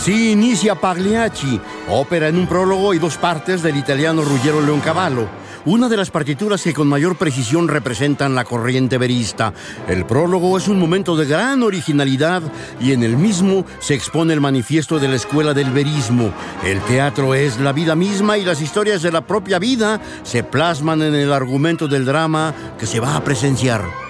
Así 0.00 0.30
inicia 0.30 0.76
Pagliacci, 0.76 1.60
ópera 1.90 2.28
en 2.28 2.38
un 2.38 2.46
prólogo 2.46 2.94
y 2.94 2.98
dos 2.98 3.18
partes 3.18 3.60
del 3.60 3.76
italiano 3.76 4.22
Ruggiero 4.22 4.62
Leoncavallo, 4.62 5.28
una 5.66 5.90
de 5.90 5.98
las 5.98 6.10
partituras 6.10 6.62
que 6.62 6.72
con 6.72 6.88
mayor 6.88 7.16
precisión 7.16 7.68
representan 7.68 8.34
la 8.34 8.44
corriente 8.44 8.96
verista. 8.96 9.52
El 9.86 10.06
prólogo 10.06 10.56
es 10.56 10.68
un 10.68 10.78
momento 10.78 11.16
de 11.16 11.26
gran 11.26 11.62
originalidad 11.62 12.40
y 12.80 12.92
en 12.92 13.02
el 13.02 13.18
mismo 13.18 13.66
se 13.78 13.92
expone 13.92 14.32
el 14.32 14.40
manifiesto 14.40 14.98
de 14.98 15.08
la 15.08 15.16
escuela 15.16 15.52
del 15.52 15.70
verismo. 15.70 16.32
El 16.64 16.80
teatro 16.80 17.34
es 17.34 17.60
la 17.60 17.74
vida 17.74 17.94
misma 17.94 18.38
y 18.38 18.44
las 18.46 18.62
historias 18.62 19.02
de 19.02 19.12
la 19.12 19.20
propia 19.20 19.58
vida 19.58 20.00
se 20.22 20.42
plasman 20.42 21.02
en 21.02 21.14
el 21.14 21.30
argumento 21.30 21.88
del 21.88 22.06
drama 22.06 22.54
que 22.78 22.86
se 22.86 23.00
va 23.00 23.16
a 23.16 23.22
presenciar. 23.22 24.09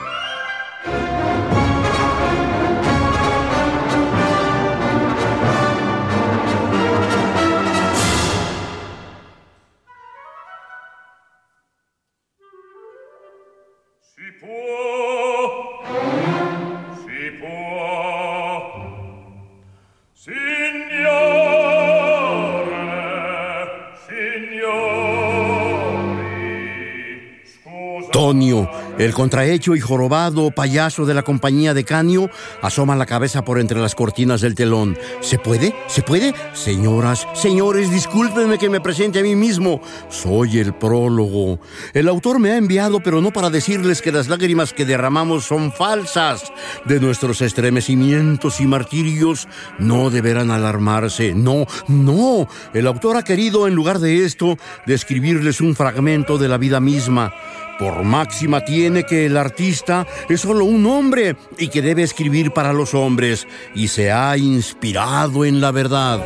El 28.99 29.15
contrahecho 29.15 29.75
y 29.75 29.81
jorobado 29.81 30.51
payaso 30.51 31.07
de 31.07 31.15
la 31.15 31.23
compañía 31.23 31.73
de 31.73 31.85
Canio 31.85 32.29
asoma 32.61 32.95
la 32.95 33.07
cabeza 33.07 33.45
por 33.45 33.59
entre 33.59 33.81
las 33.81 33.95
cortinas 33.95 34.43
del 34.43 34.55
telón. 34.55 34.99
¿Se 35.21 35.39
puede? 35.39 35.75
¿Se 35.87 36.03
puede? 36.03 36.35
Señoras, 36.53 37.27
señores, 37.33 37.91
discúlpenme 37.91 38.59
que 38.59 38.69
me 38.69 38.83
presente 38.83 39.21
a 39.21 39.23
mí 39.23 39.35
mismo. 39.35 39.81
Soy 40.11 40.59
el 40.59 40.75
prólogo. 40.75 41.61
El 41.95 42.09
autor 42.09 42.41
me 42.41 42.51
ha 42.51 42.59
enviado, 42.59 43.01
pero 43.01 43.23
no 43.23 43.33
para 43.33 43.49
decirles 43.49 44.03
que 44.03 44.13
las 44.13 44.29
lágrimas 44.29 44.75
que 44.75 44.85
derramamos 44.85 45.47
son 45.47 45.73
falsas. 45.73 46.53
De 46.85 47.01
nuestros 47.01 47.41
estremecimientos 47.41 48.61
y 48.61 48.67
martirios 48.67 49.49
no 49.79 50.11
deberán 50.11 50.51
alarmarse. 50.51 51.33
No, 51.33 51.65
no. 51.89 52.47
El 52.75 52.87
autor 52.87 53.17
ha 53.17 53.23
querido, 53.23 53.67
en 53.67 53.75
lugar 53.75 53.99
de 53.99 54.27
esto, 54.27 54.59
describirles 54.85 55.63
un 55.63 55.75
fragmento 55.75 56.37
de 56.37 56.49
la 56.49 56.59
vida 56.59 56.81
misma. 56.81 57.33
Por 57.81 58.00
máxima 58.03 58.65
tiene 58.65 59.05
que 59.05 59.27
el 59.27 59.37
artista 59.37 60.07
es 60.29 60.41
solo 60.41 60.65
un 60.65 60.87
hombre 60.87 61.37
y 61.59 61.69
que 61.69 61.83
debe 61.83 62.03
escribir 62.03 62.53
para 62.53 62.73
los 62.73 62.95
hombres 62.95 63.47
y 63.75 63.89
se 63.89 64.11
ha 64.11 64.37
inspirado 64.37 65.45
en 65.45 65.61
la 65.61 65.71
verdad. 65.71 66.21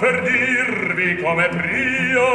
Per 0.00 0.22
dirvi 0.22 1.22
come 1.22 1.48
brio 1.48 2.28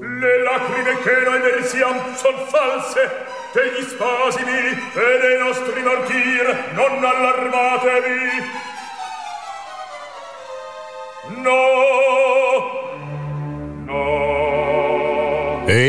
le 0.00 0.42
lacrime 0.42 0.98
che 1.02 1.16
noi 1.24 1.40
versiam 1.40 1.96
son 2.16 2.34
false. 2.48 3.00
Degli 3.54 3.82
spasimi 3.88 4.60
e 4.92 5.18
dei 5.22 5.38
nostri 5.38 5.80
martir 5.82 6.44
non 6.74 7.02
allarmatevi 7.02 8.75
No! 11.28 12.62
No! 13.84 14.45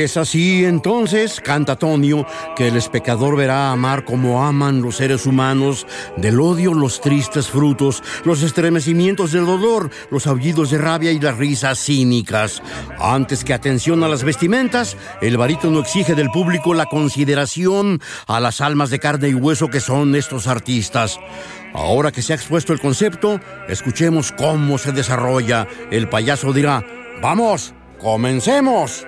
Es 0.07 0.15
así 0.15 0.63
entonces, 0.63 1.41
canta 1.41 1.75
Tonio, 1.75 2.25
que 2.55 2.69
el 2.69 2.77
espectador 2.77 3.35
verá 3.35 3.73
amar 3.73 4.05
como 4.05 4.41
aman 4.41 4.81
los 4.81 4.95
seres 4.95 5.25
humanos, 5.25 5.85
del 6.15 6.39
odio 6.39 6.73
los 6.73 7.01
tristes 7.01 7.49
frutos, 7.49 8.01
los 8.23 8.41
estremecimientos 8.41 9.33
del 9.33 9.45
dolor, 9.45 9.91
los 10.09 10.25
aullidos 10.25 10.69
de 10.71 10.77
rabia 10.77 11.11
y 11.11 11.19
las 11.19 11.37
risas 11.37 11.77
cínicas. 11.77 12.63
Antes 12.97 13.43
que 13.43 13.53
atención 13.53 14.01
a 14.01 14.07
las 14.07 14.23
vestimentas, 14.23 14.95
el 15.21 15.35
barítono 15.35 15.81
exige 15.81 16.15
del 16.15 16.29
público 16.29 16.73
la 16.73 16.85
consideración 16.85 17.99
a 18.27 18.39
las 18.39 18.61
almas 18.61 18.89
de 18.89 18.99
carne 18.99 19.27
y 19.27 19.33
hueso 19.33 19.67
que 19.67 19.81
son 19.81 20.15
estos 20.15 20.47
artistas. 20.47 21.19
Ahora 21.73 22.13
que 22.13 22.21
se 22.21 22.31
ha 22.31 22.37
expuesto 22.37 22.71
el 22.71 22.79
concepto, 22.79 23.41
escuchemos 23.67 24.31
cómo 24.31 24.77
se 24.77 24.93
desarrolla. 24.93 25.67
El 25.91 26.07
payaso 26.07 26.53
dirá, 26.53 26.81
vamos, 27.21 27.73
comencemos. 27.99 29.05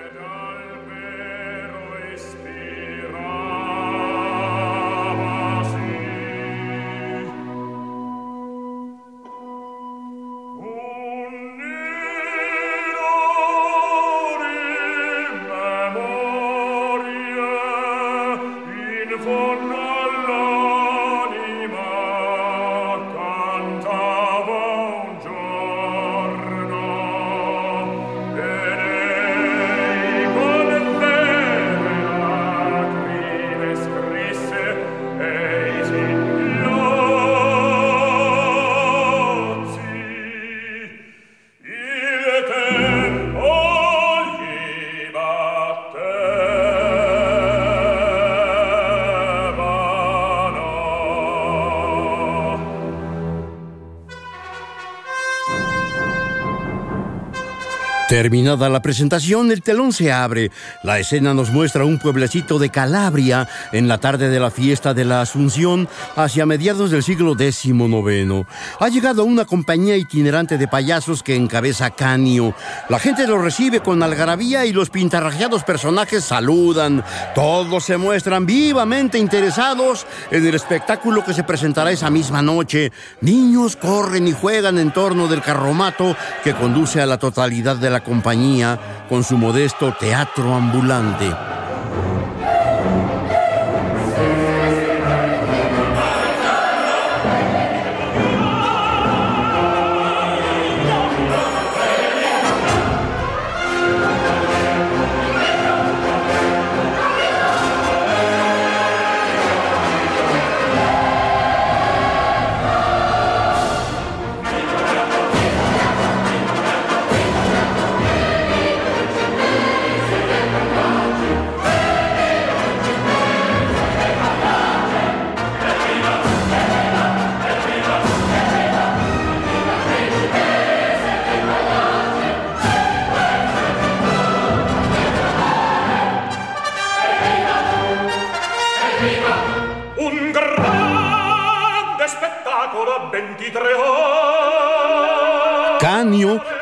Terminada 58.10 58.68
la 58.68 58.82
presentación, 58.82 59.52
el 59.52 59.62
telón 59.62 59.92
se 59.92 60.10
abre. 60.10 60.50
La 60.82 60.98
escena 60.98 61.32
nos 61.32 61.50
muestra 61.50 61.84
un 61.84 62.00
pueblecito 62.00 62.58
de 62.58 62.68
Calabria 62.68 63.48
en 63.70 63.86
la 63.86 63.98
tarde 63.98 64.28
de 64.28 64.40
la 64.40 64.50
fiesta 64.50 64.94
de 64.94 65.04
la 65.04 65.20
Asunción 65.20 65.88
hacia 66.16 66.44
mediados 66.44 66.90
del 66.90 67.04
siglo 67.04 67.36
XIX. 67.38 68.48
Ha 68.80 68.88
llegado 68.88 69.22
una 69.22 69.44
compañía 69.44 69.96
itinerante 69.96 70.58
de 70.58 70.66
payasos 70.66 71.22
que 71.22 71.36
encabeza 71.36 71.90
Canio. 71.90 72.52
La 72.88 72.98
gente 72.98 73.28
lo 73.28 73.40
recibe 73.40 73.78
con 73.78 74.02
algarabía 74.02 74.66
y 74.66 74.72
los 74.72 74.90
pintarrajeados 74.90 75.62
personajes 75.62 76.24
saludan. 76.24 77.04
Todos 77.36 77.84
se 77.84 77.96
muestran 77.96 78.44
vivamente 78.44 79.18
interesados 79.18 80.04
en 80.32 80.44
el 80.44 80.56
espectáculo 80.56 81.24
que 81.24 81.32
se 81.32 81.44
presentará 81.44 81.92
esa 81.92 82.10
misma 82.10 82.42
noche. 82.42 82.90
Niños 83.20 83.76
corren 83.76 84.26
y 84.26 84.32
juegan 84.32 84.78
en 84.78 84.90
torno 84.90 85.28
del 85.28 85.42
carromato 85.42 86.16
que 86.42 86.54
conduce 86.54 87.00
a 87.00 87.06
la 87.06 87.16
totalidad 87.16 87.76
de 87.76 87.90
la 87.90 87.99
compañía 88.00 88.78
con 89.08 89.24
su 89.24 89.36
modesto 89.36 89.94
teatro 89.98 90.54
ambulante. 90.54 91.30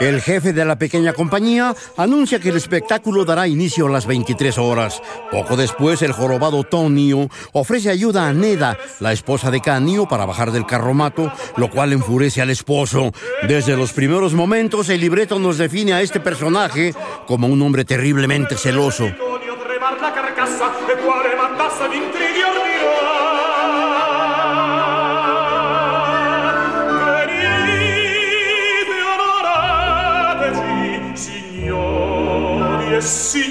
El 0.00 0.20
jefe 0.20 0.52
de 0.52 0.64
la 0.64 0.78
pequeña 0.78 1.12
compañía, 1.12 1.74
anuncia 1.96 2.38
que 2.38 2.50
el 2.50 2.56
espectáculo 2.56 3.24
dará 3.24 3.48
inicio 3.48 3.86
a 3.86 3.90
las 3.90 4.06
23 4.06 4.58
horas. 4.58 5.02
Poco 5.30 5.56
después, 5.56 6.02
el 6.02 6.12
jorobado 6.12 6.64
Tonio 6.64 7.28
ofrece 7.52 7.90
ayuda 7.90 8.28
a 8.28 8.32
Neda, 8.32 8.78
la 9.00 9.12
esposa 9.12 9.50
de 9.50 9.60
Canio, 9.60 10.06
para 10.06 10.26
bajar 10.26 10.52
del 10.52 10.66
carromato, 10.66 11.32
lo 11.56 11.70
cual 11.70 11.92
enfurece 11.92 12.40
al 12.40 12.50
esposo. 12.50 13.12
Desde 13.46 13.76
los 13.76 13.92
primeros 13.92 14.34
momentos, 14.34 14.88
el 14.88 15.00
libreto 15.00 15.38
nos 15.38 15.58
define 15.58 15.92
a 15.92 16.02
este 16.02 16.20
personaje 16.20 16.94
como 17.26 17.46
un 17.46 17.60
hombre 17.62 17.84
terriblemente 17.84 18.56
celoso. 18.56 19.10
assim. 33.08 33.47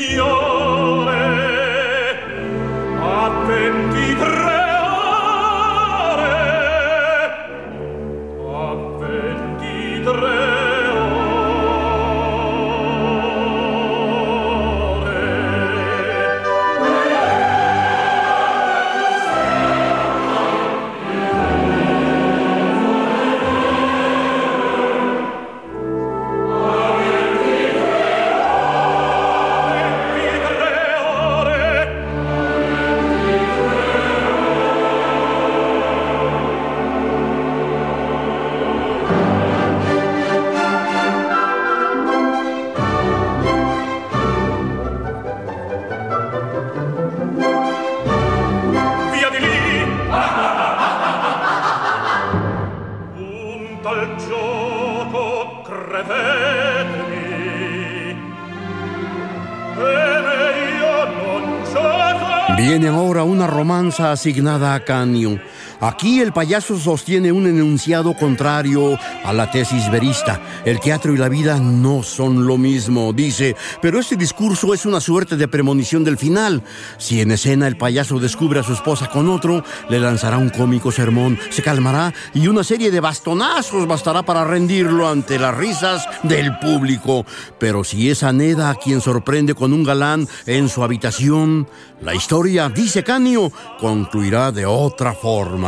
Asignada 64.04 64.74
a 64.74 64.80
Canio. 64.80 65.40
Aquí 65.80 66.22
el 66.22 66.34
payaso 66.34 66.78
sostiene 66.80 67.32
un 67.32 67.46
enunciado 67.46 68.16
contrario 68.16 68.98
a 69.24 69.32
la 69.32 69.52
tesis 69.52 69.92
verista. 69.92 70.42
El 70.66 70.80
teatro 70.80 71.14
y 71.14 71.18
la 71.18 71.30
vida 71.30 71.60
no 71.60 72.02
son 72.02 72.48
lo 72.48 72.58
mismo, 72.58 73.14
dice, 73.14 73.56
pero 73.80 74.00
este 74.00 74.16
discurso 74.16 74.74
es 74.74 74.88
una 74.88 75.00
suerte 75.00 75.38
de 75.38 75.48
premonición 75.48 76.04
del 76.04 76.18
final. 76.18 76.64
Si 76.98 77.22
en 77.22 77.32
escena 77.32 77.68
el 77.68 77.78
payaso 77.78 78.20
descubre 78.20 78.60
a 78.60 78.64
su 78.64 78.74
esposa 78.74 79.08
con 79.10 79.30
otro, 79.30 79.64
le 79.88 80.00
lanzará 80.00 80.38
un 80.38 80.50
cómico 80.50 80.92
sermón, 80.92 81.38
se 81.52 81.62
calmará 81.62 82.12
y 82.34 82.48
una 82.48 82.64
serie 82.64 82.90
de 82.90 83.00
bastonazos 83.00 83.88
bastará 83.88 84.24
para 84.24 84.46
rendirlo 84.46 85.08
ante 85.08 85.38
las 85.38 85.56
risas 85.56 86.08
del 86.24 86.58
público. 86.58 87.24
Pero 87.60 87.84
si 87.84 88.10
es 88.10 88.24
Aneda 88.24 88.74
quien 88.76 89.00
sorprende 89.00 89.54
con 89.54 89.74
un 89.74 89.84
galán 89.84 90.28
en 90.48 90.70
su 90.70 90.84
habitación, 90.84 91.68
la 92.02 92.16
historia, 92.16 92.70
dice 92.70 93.04
Canio, 93.04 93.52
concluirá 93.80 94.52
de 94.52 94.66
otra 94.66 95.14
forma. 95.14 95.67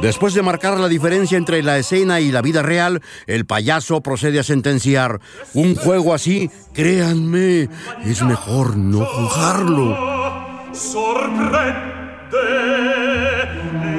Después 0.00 0.34
de 0.34 0.42
marcar 0.42 0.78
la 0.78 0.88
diferencia 0.88 1.38
entre 1.38 1.62
la 1.62 1.78
escena 1.78 2.20
y 2.20 2.30
la 2.30 2.42
vida 2.42 2.62
real, 2.62 3.00
el 3.26 3.46
payaso 3.46 4.02
procede 4.02 4.40
a 4.40 4.42
sentenciar, 4.42 5.20
un 5.52 5.76
juego 5.76 6.14
así, 6.14 6.50
créanme, 6.72 7.68
es 8.04 8.22
mejor 8.22 8.76
no 8.76 9.04
jugarlo. 9.04 9.96
Sorprende 10.72 11.94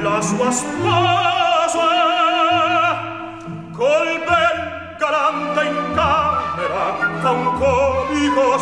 la 0.02 0.22
sua 0.22 0.52
sposa 0.52 1.96
col 3.72 4.08
bel 4.28 4.58
galante 5.00 5.62
in 5.66 5.78
camera 5.94 6.84
fa 7.22 7.30
un 7.30 7.44
comico 7.58 8.56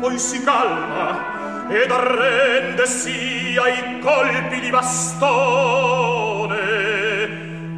poi 0.00 0.18
si 0.18 0.42
calma 0.42 1.41
ed 1.72 1.90
arrendesi 1.90 3.56
ai 3.60 3.98
colpi 4.00 4.60
di 4.60 4.70
bastone. 4.70 6.10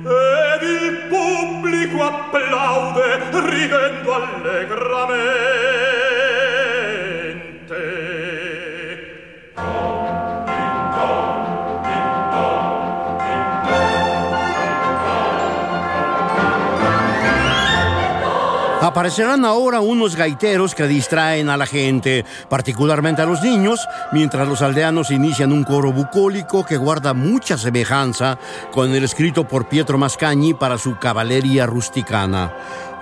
Ed 0.05 0.63
il 0.63 1.07
pubblico 1.09 2.03
applaude 2.03 3.23
ridendo 3.31 4.15
allegramente. 4.15 5.75
Aparecerán 18.85 19.47
ahora 19.47 19.81
unos 19.81 20.15
gaiteros 20.15 20.75
que 20.75 20.87
distraen 20.87 21.49
a 21.49 21.57
la 21.57 21.65
gente, 21.65 22.27
particularmente 22.51 23.23
a 23.23 23.25
los 23.25 23.41
niños, 23.41 23.81
mientras 24.13 24.47
los 24.47 24.61
aldeanos 24.61 25.11
inician 25.11 25.53
un 25.53 25.65
coro 25.65 25.91
bucólico 25.91 26.67
que 26.67 26.77
guarda 26.77 27.15
mucha 27.15 27.57
semejanza 27.57 28.39
con 28.73 28.95
el 28.95 29.03
escrito 29.03 29.49
por 29.49 29.71
Pietro 29.71 29.97
Mascagni 29.97 30.53
para 30.53 30.77
su 30.77 30.99
caballería 30.99 31.65
rusticana. 31.65 32.53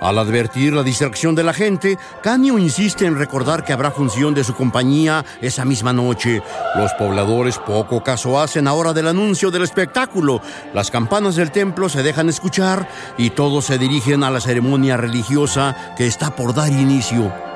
Al 0.03 0.17
advertir 0.17 0.73
la 0.73 0.83
distracción 0.83 1.33
de 1.33 1.43
la 1.43 1.53
gente, 1.53 1.97
Canio 2.21 2.59
insiste 2.59 3.05
en 3.05 3.17
recordar 3.17 3.63
que 3.63 3.71
habrá 3.71 3.89
función 3.89 4.33
de 4.33 4.43
su 4.43 4.53
compañía 4.53 5.23
esa 5.39 5.63
misma 5.63 5.93
noche. 5.93 6.43
Los 6.75 6.91
pobladores 6.95 7.57
poco 7.57 8.03
caso 8.03 8.37
hacen 8.37 8.67
ahora 8.67 8.91
del 8.91 9.07
anuncio 9.07 9.49
del 9.49 9.63
espectáculo. 9.63 10.41
Las 10.73 10.91
campanas 10.91 11.37
del 11.37 11.51
templo 11.51 11.87
se 11.87 12.03
dejan 12.03 12.27
escuchar 12.27 12.85
y 13.17 13.29
todos 13.29 13.63
se 13.63 13.77
dirigen 13.77 14.25
a 14.25 14.29
la 14.29 14.41
ceremonia 14.41 14.97
religiosa 14.97 15.93
que 15.95 16.05
está 16.05 16.35
por 16.35 16.53
dar 16.53 16.69
inicio. 16.69 17.52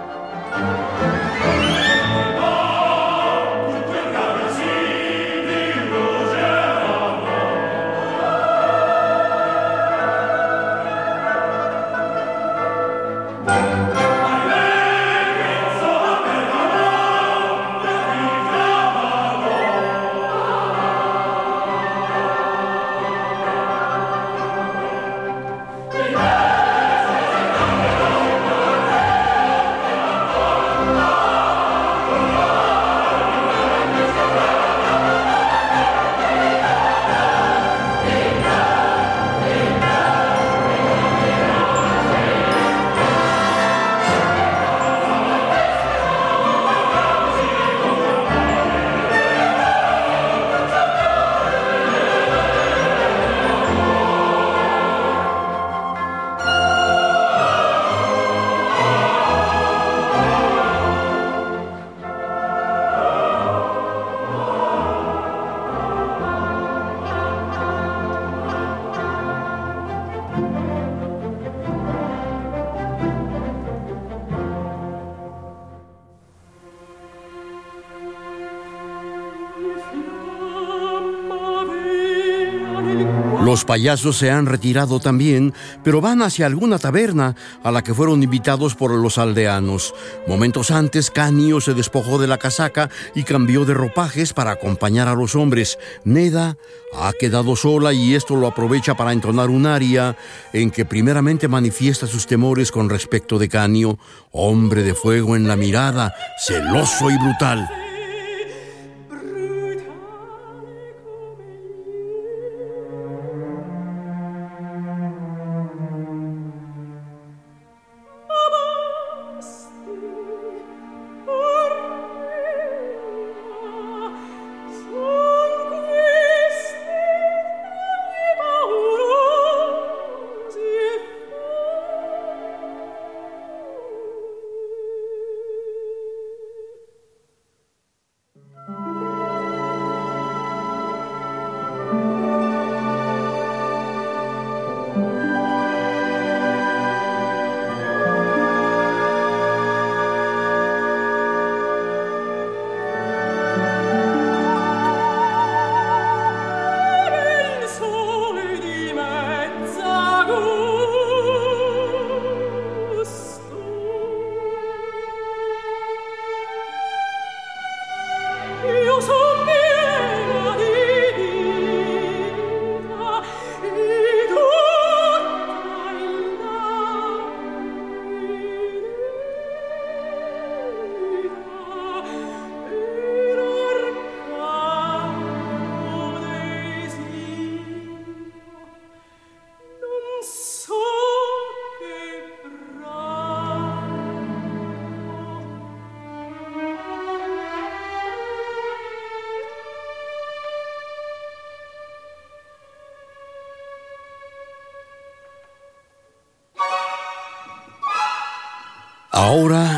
Payasos 83.65 84.17
se 84.17 84.31
han 84.31 84.45
retirado 84.45 84.99
también, 84.99 85.53
pero 85.83 86.01
van 86.01 86.21
hacia 86.21 86.45
alguna 86.45 86.79
taberna 86.79 87.35
a 87.63 87.71
la 87.71 87.83
que 87.83 87.93
fueron 87.93 88.23
invitados 88.23 88.75
por 88.75 88.91
los 88.91 89.17
aldeanos. 89.17 89.93
Momentos 90.27 90.71
antes, 90.71 91.11
Canio 91.11 91.61
se 91.61 91.73
despojó 91.73 92.17
de 92.19 92.27
la 92.27 92.37
casaca 92.37 92.89
y 93.15 93.23
cambió 93.23 93.65
de 93.65 93.73
ropajes 93.73 94.33
para 94.33 94.51
acompañar 94.51 95.07
a 95.07 95.15
los 95.15 95.35
hombres. 95.35 95.77
Neda 96.03 96.57
ha 96.95 97.11
quedado 97.13 97.55
sola 97.55 97.93
y 97.93 98.15
esto 98.15 98.35
lo 98.35 98.47
aprovecha 98.47 98.95
para 98.95 99.13
entonar 99.13 99.49
un 99.49 99.65
aria 99.65 100.17
en 100.53 100.71
que 100.71 100.85
primeramente 100.85 101.47
manifiesta 101.47 102.07
sus 102.07 102.27
temores 102.27 102.71
con 102.71 102.89
respecto 102.89 103.39
de 103.39 103.49
Canio, 103.49 103.99
hombre 104.31 104.83
de 104.83 104.93
fuego 104.93 105.35
en 105.35 105.47
la 105.47 105.55
mirada, 105.55 106.13
celoso 106.45 107.09
y 107.09 107.17
brutal. 107.17 107.86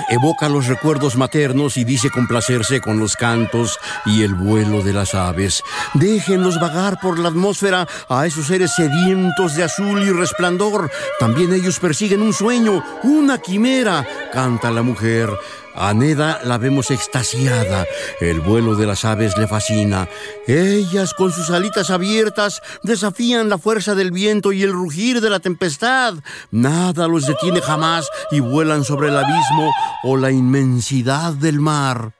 Evoca 0.09 0.49
los 0.49 0.67
recuerdos 0.67 1.15
maternos 1.15 1.77
y 1.77 1.83
dice 1.83 2.09
complacerse 2.09 2.81
con 2.81 2.99
los 2.99 3.15
cantos 3.15 3.77
y 4.05 4.23
el 4.23 4.33
vuelo 4.35 4.81
de 4.81 4.93
las 4.93 5.15
aves. 5.15 5.63
Déjenlos 5.93 6.59
vagar 6.59 6.99
por 6.99 7.19
la 7.19 7.29
atmósfera 7.29 7.87
a 8.07 8.25
esos 8.25 8.47
seres 8.47 8.73
sedientos 8.75 9.55
de 9.55 9.63
azul 9.63 10.01
y 10.01 10.11
resplandor. 10.11 10.91
También 11.19 11.53
ellos 11.53 11.79
persiguen 11.79 12.21
un 12.21 12.33
sueño, 12.33 12.83
una 13.03 13.37
quimera, 13.37 14.05
canta 14.31 14.71
la 14.71 14.81
mujer. 14.81 15.29
A 15.75 15.93
la 15.93 16.57
vemos 16.57 16.91
extasiada. 16.91 17.85
El 18.19 18.41
vuelo 18.41 18.75
de 18.75 18.85
las 18.85 19.05
aves 19.05 19.37
le 19.37 19.47
fascina. 19.47 20.09
Ellas, 20.45 21.13
con 21.13 21.31
sus 21.31 21.49
alitas 21.51 21.89
abiertas, 21.89 22.61
desafían 22.83 23.47
la 23.47 23.57
fuerza 23.57 23.95
del 23.95 24.11
viento 24.11 24.51
y 24.51 24.63
el 24.63 24.73
rugir 24.73 25.21
de 25.21 25.29
la 25.29 25.39
tempestad. 25.39 26.15
Nada 26.51 27.07
los 27.07 27.27
detiene 27.27 27.61
jamás 27.61 28.09
y 28.29 28.41
vuelan 28.41 28.83
sobre 28.83 29.07
el 29.07 29.17
abismo 29.17 29.71
o 30.03 30.17
la 30.17 30.31
inmensidad 30.31 31.33
del 31.33 31.59
mar. 31.61 32.18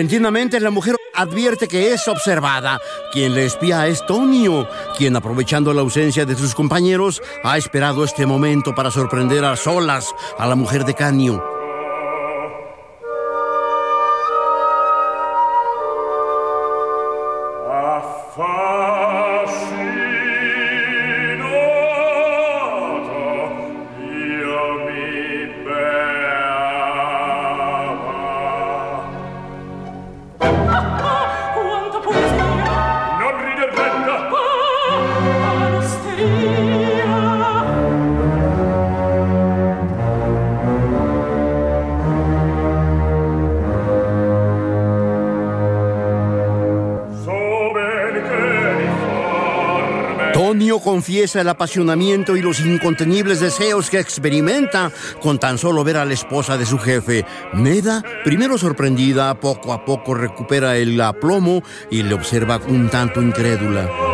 Repentinamente 0.00 0.58
la 0.60 0.70
mujer 0.70 0.96
advierte 1.12 1.68
que 1.68 1.92
es 1.92 2.08
observada. 2.08 2.80
Quien 3.12 3.34
le 3.34 3.44
espía 3.44 3.86
es 3.86 4.06
Tonio, 4.06 4.66
quien 4.96 5.14
aprovechando 5.14 5.74
la 5.74 5.82
ausencia 5.82 6.24
de 6.24 6.36
sus 6.36 6.54
compañeros 6.54 7.20
ha 7.44 7.58
esperado 7.58 8.02
este 8.02 8.24
momento 8.24 8.74
para 8.74 8.90
sorprender 8.90 9.44
a 9.44 9.56
solas 9.56 10.14
a 10.38 10.46
la 10.46 10.54
mujer 10.54 10.86
de 10.86 10.94
Canio. 10.94 11.59
Confiesa 51.00 51.40
el 51.40 51.48
apasionamiento 51.48 52.36
y 52.36 52.42
los 52.42 52.60
incontenibles 52.60 53.40
deseos 53.40 53.88
que 53.88 53.98
experimenta 53.98 54.92
con 55.22 55.38
tan 55.38 55.56
solo 55.56 55.82
ver 55.82 55.96
a 55.96 56.04
la 56.04 56.12
esposa 56.12 56.58
de 56.58 56.66
su 56.66 56.78
jefe. 56.78 57.24
Neda, 57.54 58.04
primero 58.22 58.58
sorprendida, 58.58 59.32
poco 59.40 59.72
a 59.72 59.82
poco 59.82 60.12
recupera 60.12 60.76
el 60.76 61.00
aplomo 61.00 61.62
y 61.90 62.02
le 62.02 62.12
observa 62.12 62.60
un 62.68 62.90
tanto 62.90 63.22
incrédula. 63.22 64.09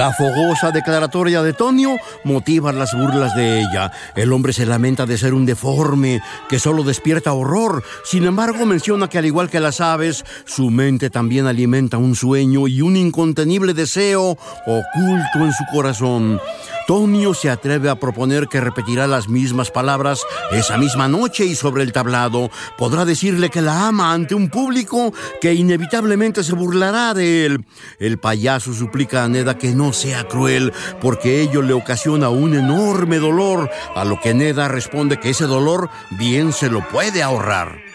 La 0.00 0.14
fogosa 0.14 0.70
declaratoria 0.70 1.42
de 1.42 1.52
Tonio 1.52 1.94
motiva 2.24 2.72
las 2.72 2.94
burlas 2.94 3.36
de 3.36 3.60
ella. 3.60 3.92
El 4.16 4.32
hombre 4.32 4.54
se 4.54 4.64
lamenta 4.64 5.04
de 5.04 5.18
ser 5.18 5.34
un 5.34 5.44
deforme 5.44 6.22
que 6.48 6.58
solo 6.58 6.84
despierta 6.84 7.34
horror. 7.34 7.84
Sin 8.06 8.24
embargo, 8.24 8.64
menciona 8.64 9.10
que 9.10 9.18
al 9.18 9.26
igual 9.26 9.50
que 9.50 9.60
las 9.60 9.82
aves, 9.82 10.24
su 10.46 10.70
mente 10.70 11.10
también 11.10 11.46
alimenta 11.46 11.98
un 11.98 12.14
sueño 12.14 12.66
y 12.66 12.80
un 12.80 12.96
incontenible 12.96 13.74
deseo 13.74 14.38
oculto 14.66 15.38
en 15.44 15.52
su 15.52 15.64
corazón. 15.70 16.40
Tonio 16.86 17.34
se 17.34 17.50
atreve 17.50 17.88
a 17.88 17.94
proponer 17.94 18.48
que 18.48 18.60
repetirá 18.60 19.06
las 19.06 19.28
mismas 19.28 19.70
palabras 19.70 20.22
esa 20.50 20.76
misma 20.76 21.08
noche 21.08 21.44
y 21.44 21.54
sobre 21.54 21.82
el 21.82 21.92
tablado 21.92 22.50
podrá 22.76 23.04
decirle 23.04 23.50
que 23.50 23.62
la 23.62 23.86
ama 23.86 24.12
ante 24.12 24.34
un 24.34 24.48
público 24.48 25.12
que 25.40 25.54
inevitablemente 25.54 26.42
se 26.42 26.54
burlará 26.54 27.14
de 27.14 27.46
él. 27.46 27.64
El 27.98 28.18
payaso 28.18 28.72
suplica 28.72 29.24
a 29.24 29.28
Neda 29.28 29.56
que 29.56 29.74
no 29.74 29.92
sea 29.92 30.26
cruel 30.26 30.72
porque 31.00 31.40
ello 31.40 31.62
le 31.62 31.72
ocasiona 31.72 32.28
un 32.28 32.54
enorme 32.54 33.18
dolor, 33.18 33.70
a 33.94 34.04
lo 34.04 34.20
que 34.20 34.34
Neda 34.34 34.68
responde 34.68 35.20
que 35.20 35.30
ese 35.30 35.44
dolor 35.44 35.90
bien 36.18 36.52
se 36.52 36.70
lo 36.70 36.86
puede 36.88 37.22
ahorrar. 37.22 37.89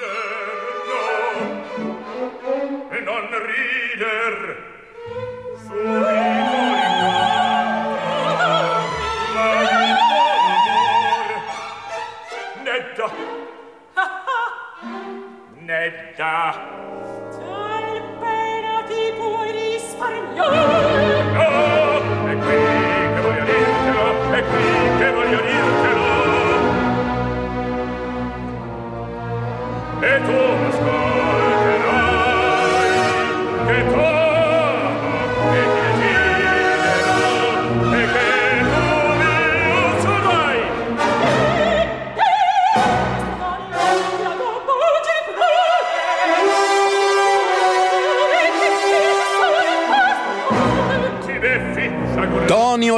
Tal 16.25 18.01
pena 18.19 18.81
ti 18.87 19.13
puoi 19.15 19.51
risparmiare. 19.51 20.74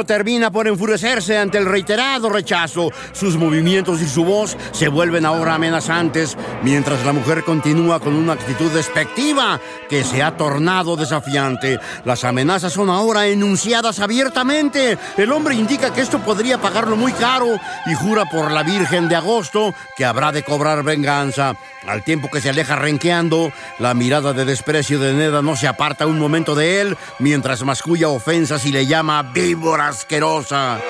Termina 0.04 0.50
por 0.50 0.66
enfurecerse 0.66 1.38
ante 1.38 1.56
el 1.56 1.64
reiterado 1.64 2.28
rechazo. 2.28 2.90
Sus 3.12 3.36
movimientos 3.36 4.02
y 4.02 4.08
su 4.08 4.24
voz 4.24 4.56
se 4.72 4.88
vuelven 4.88 5.24
ahora 5.24 5.54
amenazantes, 5.54 6.36
mientras 6.64 7.06
la 7.06 7.12
mujer 7.12 7.44
continúa 7.44 8.00
con 8.00 8.14
una 8.14 8.32
actitud 8.32 8.72
despectiva 8.72 9.60
que 9.88 10.02
se 10.02 10.20
ha 10.20 10.36
tornado 10.36 10.96
desafiante. 10.96 11.78
Las 12.04 12.24
amenazas 12.24 12.72
son 12.72 12.90
ahora 12.90 13.28
enunciadas 13.28 14.00
abiertamente. 14.00 14.98
El 15.16 15.30
hombre 15.30 15.54
indica 15.54 15.92
que 15.92 16.00
esto 16.00 16.18
podría 16.18 16.58
pagarlo 16.58 16.96
muy 16.96 17.12
caro 17.12 17.46
y 17.86 17.94
jura 17.94 18.24
por 18.24 18.50
la 18.50 18.64
Virgen 18.64 19.08
de 19.08 19.14
Agosto 19.14 19.74
que 19.96 20.04
habrá 20.04 20.32
de 20.32 20.42
cobrar 20.42 20.82
venganza. 20.82 21.54
Al 21.86 22.02
tiempo 22.02 22.28
que 22.30 22.40
se 22.40 22.50
aleja 22.50 22.76
renqueando, 22.76 23.52
la 23.78 23.94
mirada 23.94 24.32
de 24.32 24.44
desprecio 24.44 24.98
de 24.98 25.14
Neda 25.14 25.40
no 25.40 25.56
se 25.56 25.68
aparta 25.68 26.06
un 26.06 26.18
momento 26.18 26.54
de 26.54 26.80
él, 26.80 26.96
mientras 27.18 27.62
masculla 27.62 28.08
ofensas 28.08 28.66
y 28.66 28.72
le 28.72 28.86
llama 28.86 29.22
víbora 29.68 29.88
asquerosa. 29.88 30.80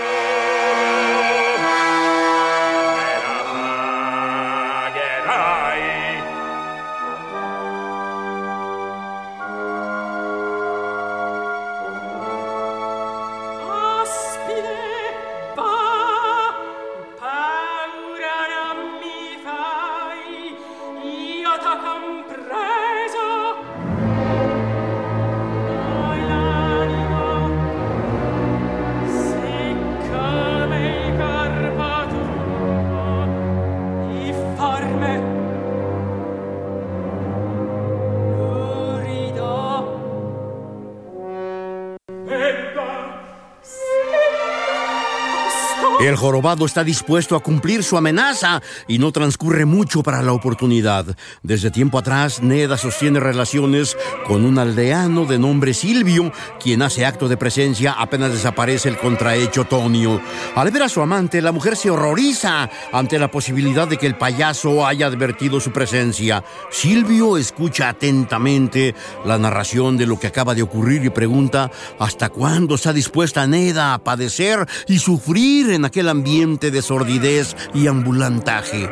Jorobado 46.19 46.67
está 46.67 46.85
dispuesto 46.85 47.37
a 47.37 47.41
cumplir 47.41 47.83
su 47.83 47.97
amenaza 47.97 48.61
y 48.87 48.99
no 48.99 49.13
transcurre 49.13 49.65
mucho 49.65 50.03
para 50.03 50.21
la 50.21 50.33
oportunidad. 50.33 51.07
Desde 51.43 51.71
tiempo 51.71 51.99
atrás, 51.99 52.43
Neda 52.43 52.77
sostiene 52.77 53.21
relaciones 53.21 53.97
con 54.27 54.45
un 54.45 54.59
aldeano 54.59 55.25
de 55.25 55.39
nombre 55.39 55.73
Silvio, 55.73 56.33
quien 56.61 56.83
hace 56.83 57.07
acto 57.07 57.29
de 57.29 57.37
presencia 57.37 57.93
apenas 57.93 58.33
desaparece 58.33 58.89
el 58.89 58.99
contrahecho 58.99 59.65
Tonio. 59.65 60.21
Al 60.57 60.71
ver 60.71 60.83
a 60.83 60.89
su 60.89 61.01
amante, 61.01 61.41
la 61.41 61.53
mujer 61.53 61.77
se 61.77 61.91
horroriza 61.91 62.69
ante 62.93 63.19
la 63.19 63.31
posibilidad 63.31 63.87
de 63.87 63.97
que 63.97 64.07
el 64.07 64.17
payaso 64.17 64.87
haya 64.87 65.07
advertido 65.07 65.61
su 65.61 65.71
presencia. 65.71 66.45
Silvio 66.71 67.37
escucha 67.37 67.91
atentamente 67.91 68.95
la 69.25 69.39
narración 69.39 69.97
de 69.97 70.07
lo 70.07 70.19
que 70.19 70.27
acaba 70.27 70.55
de 70.55 70.63
ocurrir 70.63 71.05
y 71.05 71.11
pregunta 71.11 71.71
hasta 71.99 72.29
cuándo 72.29 72.75
está 72.75 72.93
dispuesta 72.93 73.47
Neda 73.47 73.95
a 73.95 73.99
padecer 74.03 74.67
y 74.89 74.99
sufrir 74.99 75.71
en 75.71 75.85
aquel 75.85 76.08
ambiente 76.09 76.71
de 76.71 76.83
sordidez 76.83 77.57
y 77.75 77.87
ambulantaje. 77.87 78.89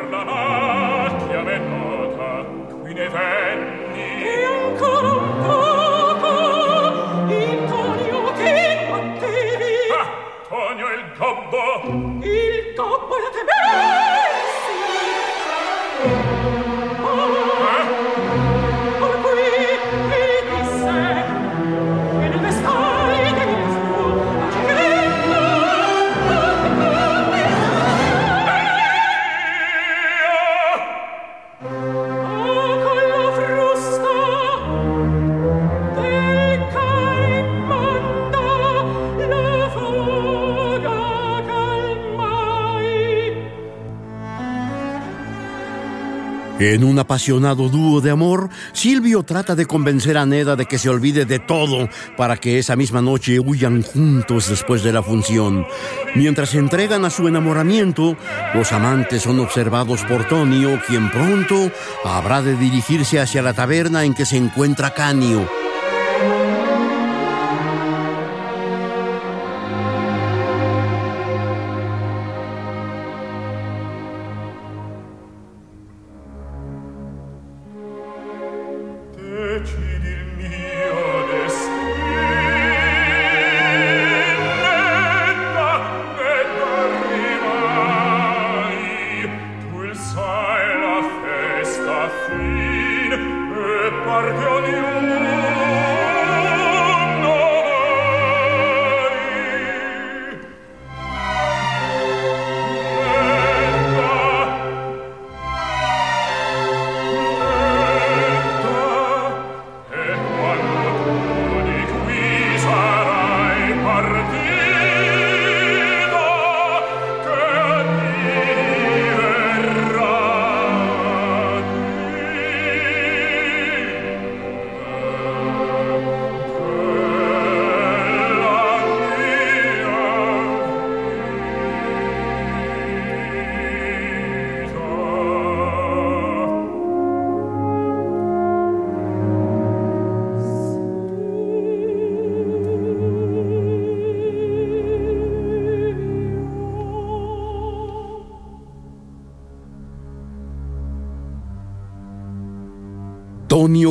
Un 46.97 47.01
apasionado 47.01 47.69
dúo 47.69 48.01
de 48.01 48.09
amor, 48.09 48.49
Silvio 48.73 49.21
trata 49.21 49.53
de 49.53 49.67
convencer 49.67 50.17
a 50.17 50.25
Neda 50.25 50.55
de 50.55 50.65
que 50.65 50.79
se 50.79 50.89
olvide 50.89 51.25
de 51.25 51.37
todo 51.37 51.87
para 52.17 52.37
que 52.37 52.57
esa 52.57 52.75
misma 52.75 53.03
noche 53.03 53.39
huyan 53.39 53.83
juntos 53.83 54.49
después 54.49 54.81
de 54.81 54.91
la 54.91 55.03
función. 55.03 55.67
Mientras 56.15 56.49
se 56.49 56.57
entregan 56.57 57.05
a 57.05 57.11
su 57.11 57.27
enamoramiento, 57.27 58.17
los 58.55 58.71
amantes 58.71 59.21
son 59.21 59.39
observados 59.39 60.01
por 60.05 60.27
Tonio, 60.27 60.81
quien 60.87 61.11
pronto 61.11 61.71
habrá 62.03 62.41
de 62.41 62.55
dirigirse 62.55 63.19
hacia 63.19 63.43
la 63.43 63.53
taberna 63.53 64.03
en 64.03 64.15
que 64.15 64.25
se 64.25 64.37
encuentra 64.37 64.95
Canio. 64.95 65.47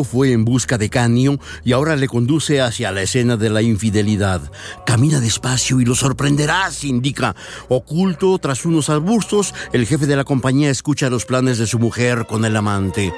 Fue 0.05 0.33
en 0.33 0.45
busca 0.45 0.79
de 0.79 0.91
Canio 0.91 1.39
y 1.65 1.73
ahora 1.73 1.97
le 1.97 2.09
conduce 2.09 2.61
hacia 2.61 2.93
la 2.93 3.03
escena 3.03 3.37
de 3.37 3.51
la 3.51 3.63
infidelidad. 3.63 4.41
Camina 4.85 5.21
despacio 5.21 5.81
y 5.81 5.85
lo 5.85 5.95
sorprenderás, 5.95 6.85
indica. 6.85 7.35
Oculto 7.69 8.39
tras 8.39 8.65
unos 8.65 8.89
arbustos, 8.91 9.55
el 9.73 9.87
jefe 9.87 10.07
de 10.07 10.17
la 10.17 10.25
compañía 10.25 10.71
escucha 10.71 11.11
los 11.11 11.25
planes 11.25 11.59
de 11.59 11.67
su 11.67 11.79
mujer 11.79 12.27
con 12.29 12.45
el 12.45 12.57
amante. 12.57 13.13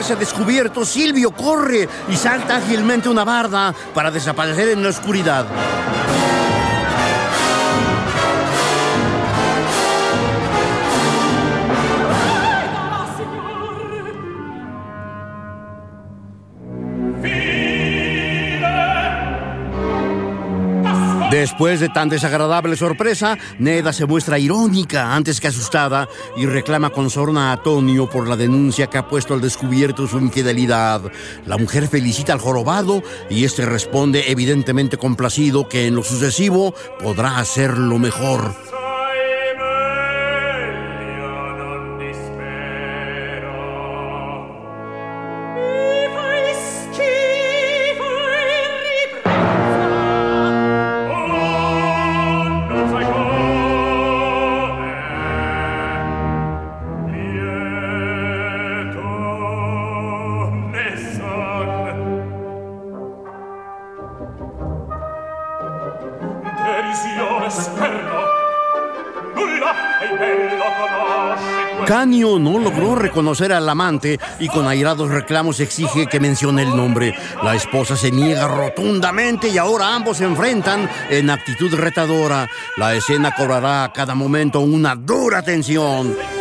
Verse 0.00 0.16
descubierto, 0.16 0.86
Silvio 0.86 1.30
corre 1.30 1.86
y 2.08 2.16
salta 2.16 2.56
ágilmente 2.56 3.10
una 3.10 3.22
barda 3.22 3.74
para 3.92 4.10
desaparecer 4.10 4.70
en 4.70 4.82
la 4.82 4.88
oscuridad. 4.88 5.44
Después 21.40 21.80
de 21.80 21.88
tan 21.88 22.10
desagradable 22.10 22.76
sorpresa, 22.76 23.38
Neda 23.58 23.94
se 23.94 24.04
muestra 24.04 24.38
irónica 24.38 25.14
antes 25.14 25.40
que 25.40 25.48
asustada 25.48 26.06
y 26.36 26.44
reclama 26.44 26.90
con 26.90 27.08
sorna 27.08 27.50
a 27.50 27.62
Tonio 27.62 28.10
por 28.10 28.28
la 28.28 28.36
denuncia 28.36 28.88
que 28.88 28.98
ha 28.98 29.08
puesto 29.08 29.32
al 29.32 29.40
descubierto 29.40 30.06
su 30.06 30.18
infidelidad. 30.18 31.00
La 31.46 31.56
mujer 31.56 31.88
felicita 31.88 32.34
al 32.34 32.40
jorobado 32.40 33.02
y 33.30 33.46
este 33.46 33.64
responde 33.64 34.30
evidentemente 34.30 34.98
complacido 34.98 35.66
que 35.66 35.86
en 35.86 35.94
lo 35.94 36.02
sucesivo 36.02 36.74
podrá 37.02 37.38
hacerlo 37.38 37.98
mejor. 37.98 38.69
Canio 71.86 72.38
no 72.38 72.58
logró 72.58 72.94
reconocer 72.94 73.52
al 73.52 73.68
amante 73.68 74.20
y 74.38 74.48
con 74.48 74.68
airados 74.68 75.10
reclamos 75.10 75.58
exige 75.60 76.06
que 76.06 76.20
mencione 76.20 76.62
el 76.62 76.76
nombre. 76.76 77.14
La 77.42 77.54
esposa 77.54 77.96
se 77.96 78.12
niega 78.12 78.46
rotundamente 78.46 79.48
y 79.48 79.58
ahora 79.58 79.94
ambos 79.94 80.18
se 80.18 80.24
enfrentan 80.24 80.88
en 81.08 81.30
actitud 81.30 81.74
retadora. 81.74 82.48
La 82.76 82.94
escena 82.94 83.34
cobrará 83.36 83.84
a 83.84 83.92
cada 83.92 84.14
momento 84.14 84.60
una 84.60 84.94
dura 84.94 85.42
tensión. 85.42 86.39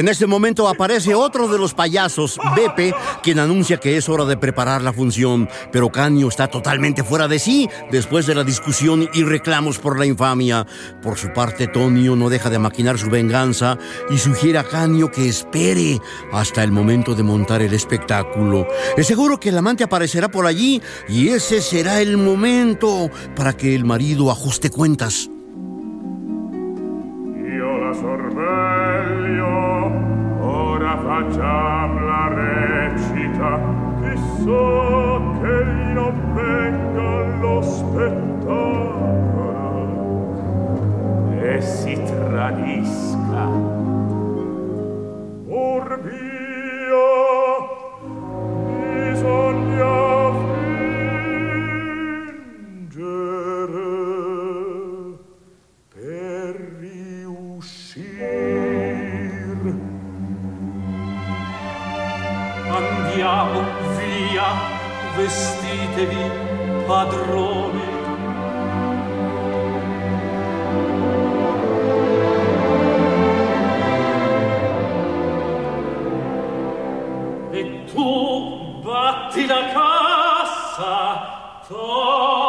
En 0.00 0.08
ese 0.08 0.26
momento 0.26 0.66
aparece 0.66 1.14
otro 1.14 1.46
de 1.46 1.58
los 1.58 1.74
payasos, 1.74 2.40
Bepe, 2.56 2.94
quien 3.22 3.38
anuncia 3.38 3.76
que 3.76 3.98
es 3.98 4.08
hora 4.08 4.24
de 4.24 4.38
preparar 4.38 4.80
la 4.80 4.94
función, 4.94 5.46
pero 5.72 5.92
Canio 5.92 6.28
está 6.28 6.46
totalmente 6.48 7.04
fuera 7.04 7.28
de 7.28 7.38
sí 7.38 7.68
después 7.90 8.24
de 8.24 8.34
la 8.34 8.42
discusión 8.42 9.10
y 9.12 9.24
reclamos 9.24 9.78
por 9.78 9.98
la 9.98 10.06
infamia. 10.06 10.66
Por 11.02 11.18
su 11.18 11.30
parte, 11.34 11.66
Tonio 11.66 12.16
no 12.16 12.30
deja 12.30 12.48
de 12.48 12.58
maquinar 12.58 12.98
su 12.98 13.10
venganza 13.10 13.76
y 14.08 14.16
sugiere 14.16 14.58
a 14.58 14.64
Canio 14.64 15.10
que 15.10 15.28
espere 15.28 16.00
hasta 16.32 16.64
el 16.64 16.72
momento 16.72 17.14
de 17.14 17.22
montar 17.22 17.60
el 17.60 17.74
espectáculo. 17.74 18.66
Es 18.96 19.06
seguro 19.06 19.38
que 19.38 19.50
el 19.50 19.58
amante 19.58 19.84
aparecerá 19.84 20.30
por 20.30 20.46
allí 20.46 20.80
y 21.10 21.28
ese 21.28 21.60
será 21.60 22.00
el 22.00 22.16
momento 22.16 23.10
para 23.36 23.54
que 23.54 23.74
el 23.74 23.84
marido 23.84 24.30
ajuste 24.30 24.70
cuentas. 24.70 25.29
sorveglio 27.92 29.48
ora 30.40 30.96
facciam 30.98 32.04
la 32.04 32.28
recita 32.28 33.58
che 34.00 34.16
so 34.42 35.22
che 35.40 35.64
non 35.92 36.14
venga 36.34 37.36
lo 37.38 37.60
spettacolo. 37.62 38.98
E 41.40 41.60
si 41.60 42.02
tradisca. 42.04 43.48
Or 45.48 46.00
via 46.02 47.10
bisogna 48.66 50.49
vestitevi, 65.20 66.30
padrone. 66.86 67.88
E 77.52 77.84
tu 77.92 78.80
batti 78.82 79.46
la 79.46 79.62
cassa, 79.74 81.62
Tonio. 81.68 82.39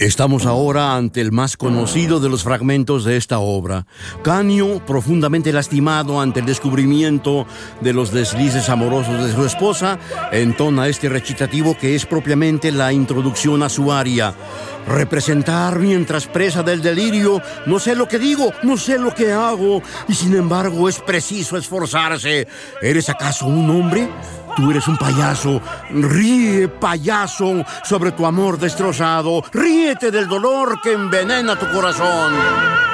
Estamos 0.00 0.44
ahora 0.44 0.96
ante 0.96 1.20
el 1.20 1.30
más 1.30 1.56
conocido 1.56 2.18
de 2.18 2.28
los 2.28 2.42
fragmentos 2.42 3.04
de 3.04 3.16
esta 3.16 3.38
obra. 3.38 3.86
Canio, 4.24 4.84
profundamente 4.84 5.52
lastimado 5.52 6.20
ante 6.20 6.40
el 6.40 6.46
descubrimiento 6.46 7.46
de 7.80 7.92
los 7.92 8.10
deslices 8.10 8.68
amorosos 8.68 9.24
de 9.24 9.32
su 9.32 9.44
esposa, 9.44 10.00
entona 10.32 10.88
este 10.88 11.08
recitativo 11.08 11.78
que 11.78 11.94
es 11.94 12.06
propiamente 12.06 12.72
la 12.72 12.92
introducción 12.92 13.62
a 13.62 13.68
su 13.68 13.92
aria. 13.92 14.34
Representar 14.88 15.78
mientras 15.78 16.26
presa 16.26 16.64
del 16.64 16.82
delirio, 16.82 17.40
no 17.64 17.78
sé 17.78 17.94
lo 17.94 18.08
que 18.08 18.18
digo, 18.18 18.52
no 18.64 18.76
sé 18.76 18.98
lo 18.98 19.14
que 19.14 19.30
hago, 19.30 19.80
y 20.08 20.14
sin 20.14 20.34
embargo 20.34 20.88
es 20.88 20.98
preciso 20.98 21.56
esforzarse. 21.56 22.48
¿Eres 22.82 23.08
acaso 23.08 23.46
un 23.46 23.70
hombre? 23.70 24.08
Tú 24.56 24.70
eres 24.70 24.86
un 24.88 24.96
payaso. 24.96 25.60
Ríe, 25.90 26.68
payaso, 26.68 27.64
sobre 27.82 28.12
tu 28.12 28.24
amor 28.24 28.58
destrozado. 28.58 29.42
Ríete 29.52 30.10
del 30.10 30.28
dolor 30.28 30.80
que 30.80 30.92
envenena 30.92 31.58
tu 31.58 31.68
corazón. 31.70 32.93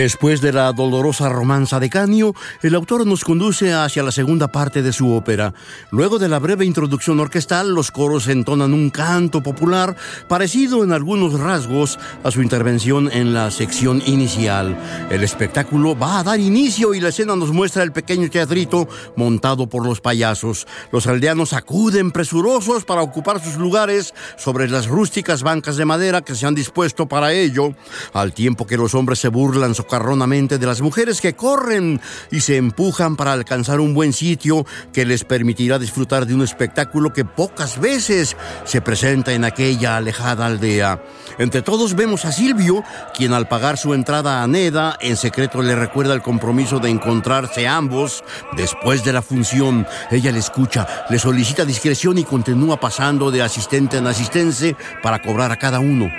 Después 0.00 0.40
de 0.40 0.52
la 0.52 0.72
dolorosa 0.72 1.28
romanza 1.28 1.80
de 1.80 1.90
Canio, 1.90 2.32
el 2.62 2.76
autor 2.76 3.04
nos 3.04 3.24
conduce 3.24 3.72
hacia 3.72 4.04
la 4.04 4.12
segunda 4.12 4.46
parte 4.46 4.80
de 4.80 4.92
su 4.92 5.12
ópera. 5.12 5.54
Luego 5.90 6.20
de 6.20 6.28
la 6.28 6.38
breve 6.38 6.64
introducción 6.64 7.18
orquestal, 7.18 7.74
los 7.74 7.90
coros 7.90 8.28
entonan 8.28 8.74
un 8.74 8.90
canto 8.90 9.42
popular 9.42 9.96
parecido 10.28 10.84
en 10.84 10.92
algunos 10.92 11.40
rasgos 11.40 11.98
a 12.22 12.30
su 12.30 12.42
intervención 12.42 13.10
en 13.12 13.34
la 13.34 13.50
sección 13.50 14.00
inicial. 14.06 14.78
El 15.10 15.24
espectáculo 15.24 15.98
va 15.98 16.20
a 16.20 16.22
dar 16.22 16.38
inicio 16.38 16.94
y 16.94 17.00
la 17.00 17.08
escena 17.08 17.34
nos 17.34 17.50
muestra 17.50 17.82
el 17.82 17.90
pequeño 17.90 18.30
teatrito 18.30 18.88
montado 19.16 19.68
por 19.68 19.84
los 19.84 20.00
payasos. 20.00 20.68
Los 20.92 21.08
aldeanos 21.08 21.52
acuden 21.52 22.12
presurosos 22.12 22.84
para 22.84 23.02
ocupar 23.02 23.42
sus 23.42 23.56
lugares 23.56 24.14
sobre 24.36 24.68
las 24.68 24.86
rústicas 24.86 25.42
bancas 25.42 25.76
de 25.76 25.86
madera 25.86 26.22
que 26.22 26.36
se 26.36 26.46
han 26.46 26.54
dispuesto 26.54 27.08
para 27.08 27.32
ello, 27.32 27.74
al 28.12 28.32
tiempo 28.32 28.64
que 28.64 28.76
los 28.76 28.94
hombres 28.94 29.18
se 29.18 29.26
burlan 29.26 29.74
socarronamente 29.88 30.58
de 30.58 30.66
las 30.66 30.82
mujeres 30.82 31.22
que 31.22 31.34
corren 31.34 31.98
y 32.30 32.40
se 32.40 32.58
empujan 32.58 33.16
para 33.16 33.32
alcanzar 33.32 33.80
un 33.80 33.94
buen 33.94 34.12
sitio 34.12 34.66
que 34.92 35.06
les 35.06 35.24
permitirá 35.24 35.78
disfrutar 35.78 36.26
de 36.26 36.34
un 36.34 36.42
espectáculo 36.42 37.14
que 37.14 37.24
pocas 37.24 37.80
veces 37.80 38.36
se 38.64 38.82
presenta 38.82 39.32
en 39.32 39.46
aquella 39.46 39.96
alejada 39.96 40.44
aldea. 40.44 41.02
Entre 41.38 41.62
todos 41.62 41.94
vemos 41.94 42.26
a 42.26 42.32
Silvio, 42.32 42.84
quien 43.14 43.32
al 43.32 43.48
pagar 43.48 43.78
su 43.78 43.94
entrada 43.94 44.42
a 44.42 44.46
Neda, 44.46 44.98
en 45.00 45.16
secreto 45.16 45.62
le 45.62 45.74
recuerda 45.74 46.12
el 46.12 46.20
compromiso 46.20 46.80
de 46.80 46.90
encontrarse 46.90 47.66
ambos 47.66 48.22
después 48.58 49.04
de 49.04 49.14
la 49.14 49.22
función. 49.22 49.86
Ella 50.10 50.32
le 50.32 50.40
escucha, 50.40 50.86
le 51.08 51.18
solicita 51.18 51.64
discreción 51.64 52.18
y 52.18 52.24
continúa 52.24 52.78
pasando 52.78 53.30
de 53.30 53.40
asistente 53.40 53.96
en 53.96 54.06
asistente 54.06 54.76
para 55.02 55.22
cobrar 55.22 55.50
a 55.50 55.56
cada 55.56 55.80
uno. 55.80 56.10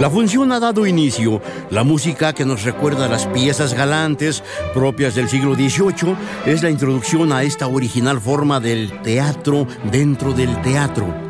La 0.00 0.08
función 0.08 0.50
ha 0.50 0.58
dado 0.58 0.86
inicio. 0.86 1.42
La 1.68 1.84
música 1.84 2.32
que 2.32 2.46
nos 2.46 2.64
recuerda 2.64 3.06
las 3.06 3.26
piezas 3.26 3.74
galantes 3.74 4.42
propias 4.72 5.14
del 5.14 5.28
siglo 5.28 5.54
XVIII 5.54 6.16
es 6.46 6.62
la 6.62 6.70
introducción 6.70 7.34
a 7.34 7.42
esta 7.42 7.66
original 7.66 8.18
forma 8.18 8.60
del 8.60 9.02
teatro 9.02 9.66
dentro 9.92 10.32
del 10.32 10.58
teatro. 10.62 11.29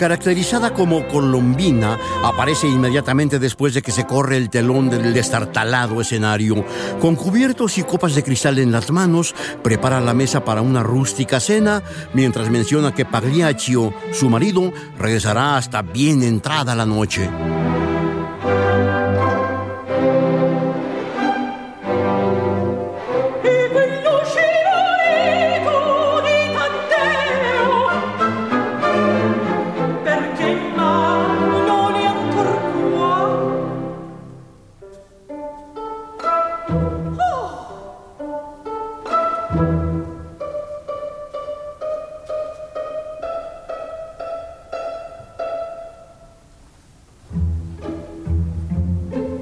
Caracterizada 0.00 0.72
como 0.72 1.06
colombina, 1.08 1.98
aparece 2.24 2.66
inmediatamente 2.66 3.38
después 3.38 3.74
de 3.74 3.82
que 3.82 3.92
se 3.92 4.06
corre 4.06 4.38
el 4.38 4.48
telón 4.48 4.88
del 4.88 5.12
destartalado 5.12 6.00
escenario. 6.00 6.64
Con 7.02 7.16
cubiertos 7.16 7.76
y 7.76 7.82
copas 7.82 8.14
de 8.14 8.22
cristal 8.22 8.58
en 8.58 8.72
las 8.72 8.90
manos, 8.90 9.34
prepara 9.62 10.00
la 10.00 10.14
mesa 10.14 10.42
para 10.42 10.62
una 10.62 10.82
rústica 10.82 11.38
cena, 11.38 11.82
mientras 12.14 12.48
menciona 12.48 12.94
que 12.94 13.04
Pagliaccio, 13.04 13.92
su 14.14 14.30
marido, 14.30 14.72
regresará 14.98 15.58
hasta 15.58 15.82
bien 15.82 16.22
entrada 16.22 16.74
la 16.74 16.86
noche. 16.86 17.28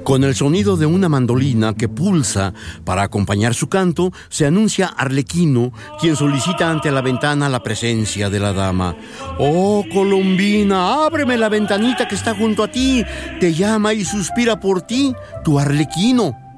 Con 0.09 0.23
el 0.23 0.33
sonido 0.33 0.75
de 0.75 0.87
una 0.87 1.07
mandolina 1.07 1.75
que 1.75 1.87
pulsa 1.87 2.51
para 2.83 3.03
acompañar 3.03 3.53
su 3.53 3.69
canto, 3.69 4.11
se 4.29 4.47
anuncia 4.47 4.87
Arlequino, 4.87 5.71
quien 6.01 6.15
solicita 6.15 6.71
ante 6.71 6.91
la 6.91 7.01
ventana 7.01 7.47
la 7.47 7.61
presencia 7.61 8.27
de 8.31 8.39
la 8.39 8.51
dama. 8.51 8.95
Oh, 9.37 9.85
Colombina, 9.93 11.05
ábreme 11.05 11.37
la 11.37 11.47
ventanita 11.47 12.07
que 12.07 12.15
está 12.15 12.33
junto 12.33 12.63
a 12.63 12.71
ti. 12.71 13.05
Te 13.39 13.53
llama 13.53 13.93
y 13.93 14.03
suspira 14.03 14.59
por 14.59 14.81
ti, 14.81 15.13
tu 15.43 15.59
Arlequino. 15.59 16.48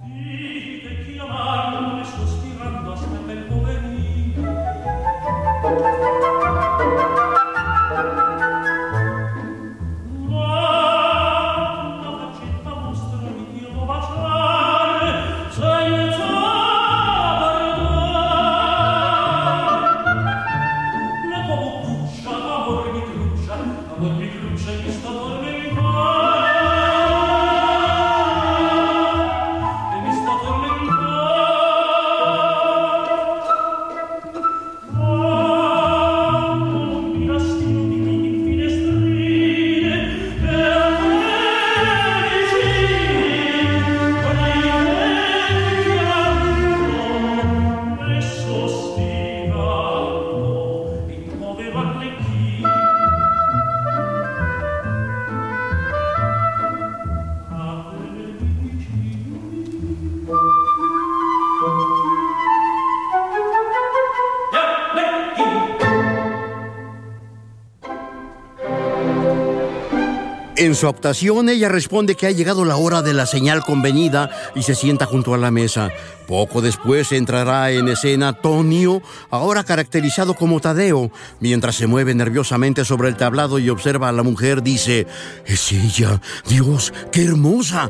En 70.61 70.75
su 70.75 70.87
actuación, 70.87 71.49
ella 71.49 71.69
responde 71.69 72.13
que 72.13 72.27
ha 72.27 72.31
llegado 72.31 72.65
la 72.65 72.75
hora 72.75 73.01
de 73.01 73.15
la 73.15 73.25
señal 73.25 73.63
convenida 73.63 74.29
y 74.53 74.61
se 74.61 74.75
sienta 74.75 75.07
junto 75.07 75.33
a 75.33 75.39
la 75.39 75.49
mesa. 75.49 75.89
Poco 76.27 76.61
después 76.61 77.11
entrará 77.13 77.71
en 77.71 77.87
escena 77.87 78.33
Tonio, 78.33 79.01
ahora 79.31 79.63
caracterizado 79.63 80.35
como 80.35 80.59
Tadeo. 80.59 81.09
Mientras 81.39 81.77
se 81.77 81.87
mueve 81.87 82.13
nerviosamente 82.13 82.85
sobre 82.85 83.09
el 83.09 83.17
tablado 83.17 83.57
y 83.57 83.71
observa 83.71 84.09
a 84.09 84.11
la 84.11 84.21
mujer, 84.21 84.61
dice, 84.61 85.07
Es 85.47 85.71
ella, 85.71 86.21
Dios, 86.47 86.93
qué 87.11 87.23
hermosa. 87.23 87.89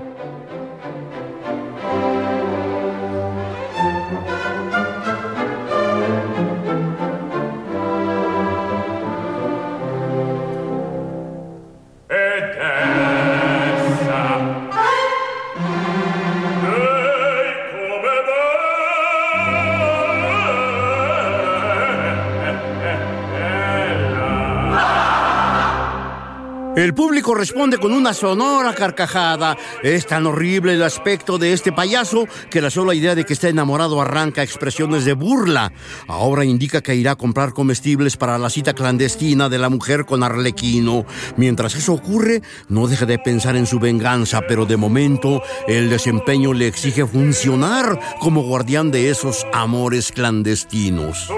Público 27.32 27.36
responde 27.36 27.78
con 27.78 27.94
una 27.94 28.14
sonora 28.14 28.74
carcajada. 28.74 29.58
Es 29.84 30.06
tan 30.06 30.26
horrible 30.26 30.74
el 30.74 30.84
aspecto 30.84 31.38
de 31.38 31.54
este 31.54 31.72
payaso 31.72 32.28
que 32.50 32.62
la 32.62 32.70
sola 32.70 32.94
idea 32.94 33.16
de 33.16 33.26
que 33.26 33.34
está 33.34 33.48
enamorado 33.50 34.02
arranca 34.02 34.44
expresiones 34.44 35.06
de 35.06 35.14
burla. 35.14 35.72
Ahora 36.08 36.46
indica 36.46 36.82
que 36.82 36.96
irá 36.96 37.12
a 37.12 37.16
comprar 37.16 37.54
comestibles 37.54 38.18
para 38.18 38.38
la 38.38 38.50
cita 38.50 38.74
clandestina 38.74 39.50
de 39.50 39.60
la 39.60 39.70
mujer 39.70 40.06
con 40.06 40.24
Arlequino. 40.24 41.06
Mientras 41.38 41.76
eso 41.76 41.94
ocurre, 41.94 42.42
no 42.70 42.88
deja 42.88 43.06
de 43.06 43.20
pensar 43.20 43.56
en 43.56 43.66
su 43.66 43.80
venganza, 43.80 44.42
pero 44.48 44.66
de 44.66 44.78
momento 44.78 45.42
el 45.68 45.90
desempeño 45.90 46.54
le 46.54 46.68
exige 46.68 47.06
funcionar 47.06 48.00
como 48.20 48.44
guardián 48.44 48.92
de 48.92 49.10
esos 49.10 49.46
amores 49.54 50.12
clandestinos. 50.12 51.30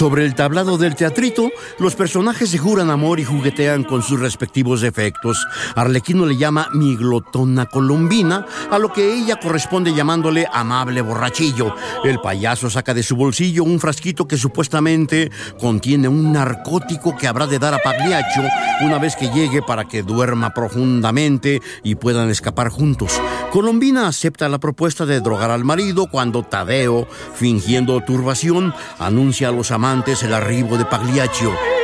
Sobre 0.00 0.24
el 0.24 0.34
tablado 0.34 0.78
del 0.78 0.94
teatrito, 0.94 1.50
los 1.78 1.94
personajes 1.94 2.48
se 2.48 2.56
juran 2.56 2.88
amor 2.88 3.20
y 3.20 3.24
juguetean 3.24 3.84
con 3.84 4.02
sus 4.02 4.18
respectivos 4.18 4.82
efectos. 4.82 5.46
Arlequino 5.76 6.24
le 6.24 6.38
llama 6.38 6.68
mi 6.72 6.96
glotona 6.96 7.66
colombina, 7.66 8.46
a 8.70 8.78
lo 8.78 8.94
que 8.94 9.12
ella 9.12 9.36
corresponde 9.38 9.92
llamándole 9.92 10.46
amable 10.50 11.02
borrachillo. 11.02 11.74
El 12.02 12.18
payaso 12.18 12.70
saca 12.70 12.94
de 12.94 13.02
su 13.02 13.14
bolsillo 13.14 13.62
un 13.62 13.78
frasquito 13.78 14.26
que 14.26 14.38
supuestamente 14.38 15.30
contiene 15.60 16.08
un 16.08 16.32
narcótico 16.32 17.14
que 17.14 17.28
habrá 17.28 17.46
de 17.46 17.58
dar 17.58 17.74
a 17.74 17.78
Pagliaccio 17.80 18.44
una 18.80 18.96
vez 18.96 19.16
que 19.16 19.28
llegue 19.28 19.60
para 19.60 19.84
que 19.84 20.02
duerma 20.02 20.54
profundamente 20.54 21.60
y 21.84 21.96
puedan 21.96 22.30
escapar 22.30 22.70
juntos. 22.70 23.20
Colombina 23.52 24.08
acepta 24.08 24.48
la 24.48 24.60
propuesta 24.60 25.04
de 25.04 25.20
drogar 25.20 25.50
al 25.50 25.64
marido 25.64 26.06
cuando 26.06 26.42
Tadeo, 26.42 27.06
fingiendo 27.34 28.00
turbación, 28.00 28.72
anuncia 28.98 29.48
a 29.48 29.52
los 29.52 29.70
amantes 29.70 29.89
el 30.22 30.34
arribo 30.34 30.78
de 30.78 30.84
Pagliaccio. 30.84 31.79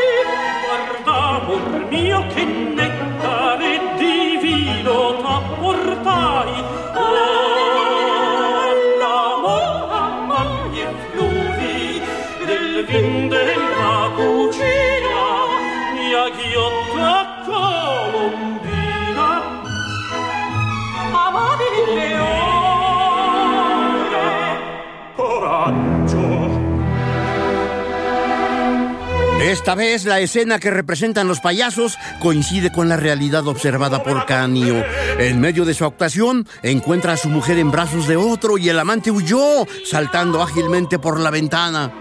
Esta 29.46 29.76
vez 29.76 30.04
la 30.06 30.18
escena 30.18 30.58
que 30.58 30.72
representan 30.72 31.28
los 31.28 31.38
payasos 31.38 31.96
coincide 32.20 32.72
con 32.72 32.88
la 32.88 32.96
realidad 32.96 33.46
observada 33.46 34.02
por 34.02 34.26
Canio. 34.26 34.84
En 35.20 35.38
medio 35.40 35.64
de 35.64 35.72
su 35.72 35.84
actuación 35.84 36.48
encuentra 36.64 37.12
a 37.12 37.16
su 37.16 37.28
mujer 37.28 37.56
en 37.58 37.70
brazos 37.70 38.08
de 38.08 38.16
otro 38.16 38.58
y 38.58 38.68
el 38.68 38.78
amante 38.80 39.12
huyó, 39.12 39.64
saltando 39.84 40.42
ágilmente 40.42 40.98
por 40.98 41.20
la 41.20 41.30
ventana. 41.30 41.92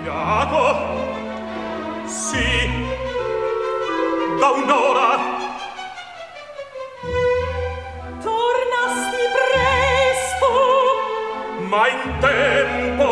briaco. 0.00 0.74
Sì, 2.06 2.38
da 4.40 4.50
un'ora. 4.50 5.10
tornasti 8.22 9.24
presto 9.36 10.50
ma 11.68 11.88
in 11.88 12.18
tempo 12.20 13.09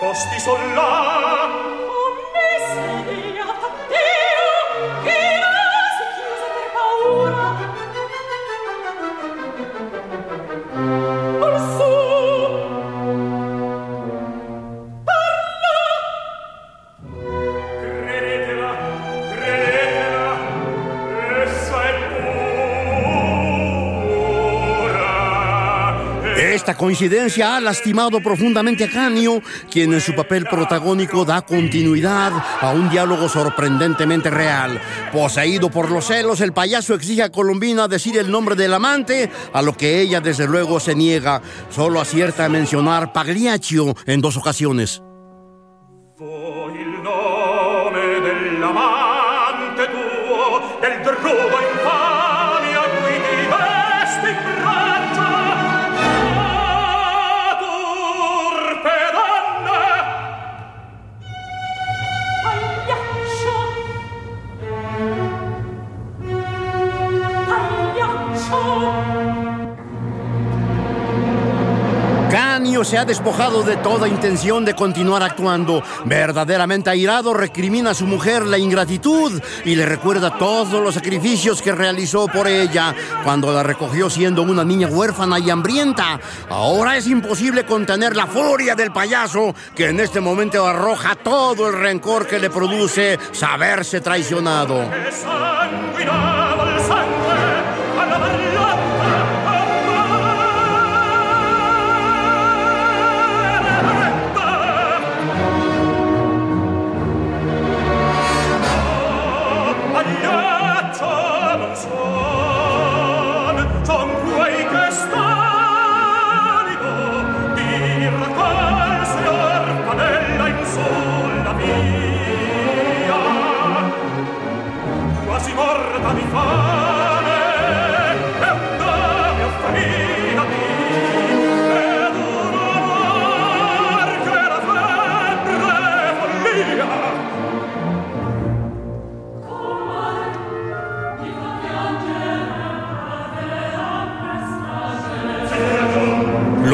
posti 0.00 0.40
solla 0.40 1.65
Esta 26.66 26.78
coincidencia 26.78 27.56
ha 27.56 27.60
lastimado 27.60 28.20
profundamente 28.20 28.82
a 28.82 28.90
Canio, 28.90 29.40
quien 29.70 29.94
en 29.94 30.00
su 30.00 30.16
papel 30.16 30.46
protagónico 30.46 31.24
da 31.24 31.42
continuidad 31.42 32.32
a 32.60 32.72
un 32.72 32.90
diálogo 32.90 33.28
sorprendentemente 33.28 34.30
real. 34.30 34.80
Poseído 35.12 35.70
por 35.70 35.92
los 35.92 36.06
celos, 36.06 36.40
el 36.40 36.52
payaso 36.52 36.94
exige 36.94 37.22
a 37.22 37.30
Colombina 37.30 37.86
decir 37.86 38.18
el 38.18 38.32
nombre 38.32 38.56
del 38.56 38.74
amante, 38.74 39.30
a 39.52 39.62
lo 39.62 39.76
que 39.76 40.00
ella 40.00 40.20
desde 40.20 40.48
luego 40.48 40.80
se 40.80 40.96
niega. 40.96 41.40
Solo 41.70 42.00
acierta 42.00 42.46
a 42.46 42.48
mencionar 42.48 43.12
Pagliaccio 43.12 43.94
en 44.04 44.20
dos 44.20 44.36
ocasiones. 44.36 45.00
Del 50.82 50.96
infami 51.78 52.25
Canio 72.66 72.82
se 72.82 72.98
ha 72.98 73.04
despojado 73.04 73.62
de 73.62 73.76
toda 73.76 74.08
intención 74.08 74.64
de 74.64 74.74
continuar 74.74 75.22
actuando. 75.22 75.84
Verdaderamente 76.04 76.90
airado, 76.90 77.32
recrimina 77.32 77.90
a 77.90 77.94
su 77.94 78.08
mujer 78.08 78.44
la 78.44 78.58
ingratitud 78.58 79.40
y 79.64 79.76
le 79.76 79.86
recuerda 79.86 80.36
todos 80.36 80.82
los 80.82 80.92
sacrificios 80.92 81.62
que 81.62 81.70
realizó 81.70 82.26
por 82.26 82.48
ella 82.48 82.92
cuando 83.22 83.52
la 83.52 83.62
recogió 83.62 84.10
siendo 84.10 84.42
una 84.42 84.64
niña 84.64 84.88
huérfana 84.88 85.38
y 85.38 85.48
hambrienta. 85.48 86.18
Ahora 86.50 86.96
es 86.96 87.06
imposible 87.06 87.64
contener 87.64 88.16
la 88.16 88.26
furia 88.26 88.74
del 88.74 88.90
payaso 88.90 89.54
que 89.76 89.90
en 89.90 90.00
este 90.00 90.18
momento 90.18 90.66
arroja 90.66 91.14
todo 91.14 91.68
el 91.68 91.74
rencor 91.74 92.26
que 92.26 92.40
le 92.40 92.50
produce 92.50 93.16
saberse 93.30 94.00
traicionado. 94.00 94.90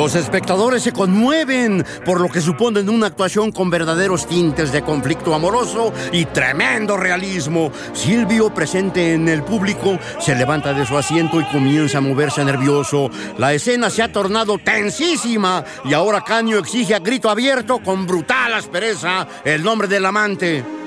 Los 0.02 0.16
espectadores 0.16 0.82
se 0.82 0.92
conmueven 0.92 1.86
por 2.04 2.20
lo 2.20 2.28
que 2.28 2.40
suponen 2.40 2.88
una 2.88 3.06
actuación 3.06 3.52
con 3.52 3.70
verdaderos 3.70 4.26
tintes 4.26 4.72
de 4.72 4.82
conflicto 4.82 5.32
amoroso 5.32 5.92
y 6.10 6.24
tremendo 6.24 6.96
realismo. 6.96 7.70
Silvio, 7.92 8.52
presente 8.52 9.14
en 9.14 9.28
el 9.28 9.44
público, 9.44 10.00
se 10.18 10.34
levanta 10.34 10.74
de 10.74 10.84
su 10.84 10.98
asiento 10.98 11.40
y 11.40 11.44
comienza 11.44 11.98
a 11.98 12.00
moverse 12.00 12.44
nervioso. 12.44 13.10
La 13.38 13.52
escena 13.52 13.90
se 13.90 14.02
ha 14.02 14.10
tornado 14.10 14.58
tensísima 14.58 15.62
y 15.84 15.94
ahora 15.94 16.24
Caño 16.24 16.58
exige 16.58 16.96
a 16.96 16.98
grito 16.98 17.30
abierto 17.30 17.78
con 17.78 18.04
brutal 18.04 18.54
aspereza 18.54 19.28
el 19.44 19.62
nombre 19.62 19.86
del 19.86 20.04
amante. 20.04 20.81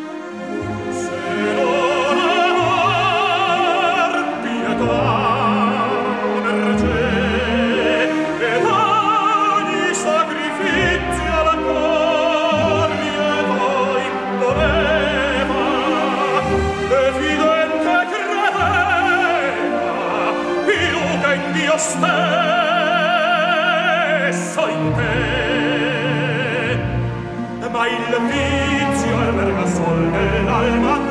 alma. 30.65 31.04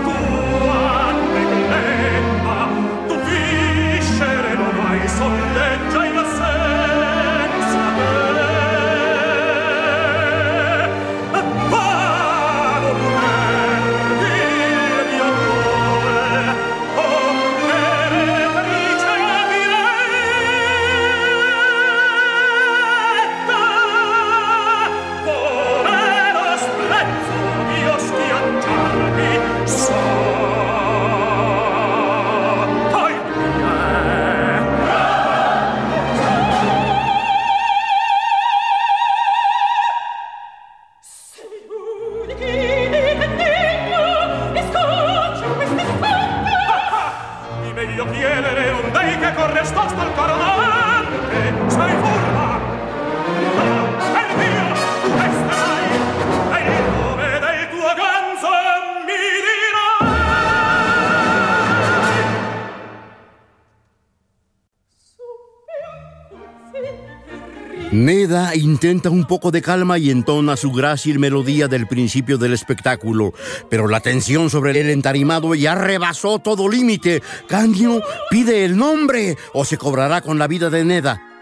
Intenta 68.85 69.09
un 69.09 69.24
poco 69.24 69.51
de 69.51 69.62
calma 69.62 69.97
y 69.97 70.11
entona 70.11 70.59
su 70.59 70.70
grácil 70.70 71.18
melodía 71.18 71.68
del 71.68 71.87
principio 71.87 72.37
del 72.37 72.53
espectáculo, 72.53 73.32
pero 73.70 73.89
la 73.89 74.01
tensión 74.01 74.51
sobre 74.51 74.78
el 74.78 74.91
entarimado 74.91 75.55
ya 75.55 75.74
rebasó 75.74 76.39
todo 76.39 76.68
límite. 76.68 77.22
Candio 77.49 78.03
pide 78.28 78.66
el 78.66 78.76
nombre 78.76 79.39
o 79.55 79.64
se 79.64 79.78
cobrará 79.78 80.20
con 80.20 80.39
la 80.39 80.49
vida 80.49 80.68
de 80.68 80.85
Neda. 80.85 81.34